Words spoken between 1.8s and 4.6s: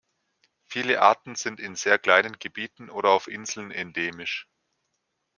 kleinen Gebieten oder auf Inseln endemisch.